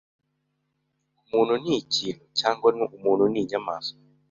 [1.23, 2.67] umuntu n’ikintu cyangwa
[2.97, 3.95] umuntu n’inyamaswa: